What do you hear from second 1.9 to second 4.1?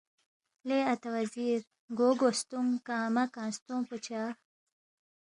گو گوستونگ، کنگمہ کنگستونگ پو